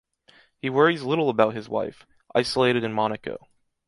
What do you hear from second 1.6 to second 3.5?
wife, isolated in Monaco.